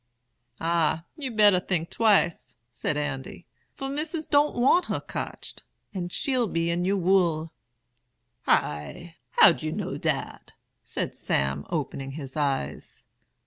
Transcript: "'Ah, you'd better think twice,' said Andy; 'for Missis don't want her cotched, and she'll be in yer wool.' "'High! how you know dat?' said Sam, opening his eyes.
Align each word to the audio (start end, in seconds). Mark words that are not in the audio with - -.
"'Ah, 0.59 1.03
you'd 1.15 1.37
better 1.37 1.59
think 1.59 1.91
twice,' 1.91 2.57
said 2.71 2.97
Andy; 2.97 3.45
'for 3.75 3.87
Missis 3.87 4.27
don't 4.27 4.55
want 4.55 4.85
her 4.85 4.99
cotched, 4.99 5.61
and 5.93 6.11
she'll 6.11 6.47
be 6.47 6.71
in 6.71 6.83
yer 6.85 6.95
wool.' 6.95 7.51
"'High! 8.47 9.17
how 9.33 9.49
you 9.49 9.71
know 9.71 9.99
dat?' 9.99 10.53
said 10.83 11.13
Sam, 11.13 11.67
opening 11.69 12.13
his 12.13 12.35
eyes. 12.35 13.05